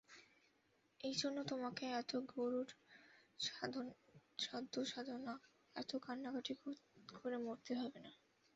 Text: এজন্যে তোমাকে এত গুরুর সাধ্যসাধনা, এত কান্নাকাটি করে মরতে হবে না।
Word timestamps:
এজন্যে 1.03 1.43
তোমাকে 1.51 1.83
এত 2.01 2.11
গুরুর 2.31 2.69
সাধ্যসাধনা, 4.39 5.33
এত 5.75 5.91
কান্নাকাটি 6.05 6.53
করে 7.15 7.37
মরতে 7.45 7.73
হবে 7.81 7.99
না। 8.05 8.11